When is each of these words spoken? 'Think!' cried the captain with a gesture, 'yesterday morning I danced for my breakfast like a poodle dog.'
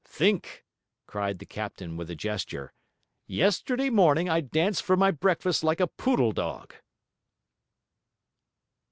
'Think!' 0.03 0.65
cried 1.05 1.37
the 1.37 1.45
captain 1.45 1.95
with 1.95 2.09
a 2.09 2.15
gesture, 2.15 2.73
'yesterday 3.27 3.91
morning 3.91 4.27
I 4.27 4.41
danced 4.41 4.81
for 4.81 4.97
my 4.97 5.11
breakfast 5.11 5.63
like 5.63 5.79
a 5.79 5.85
poodle 5.85 6.31
dog.' 6.31 6.73